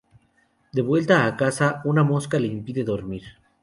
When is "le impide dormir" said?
2.39-3.21